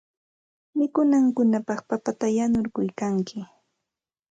[0.77, 3.39] Mikunankupaq papata yanuykalkanki.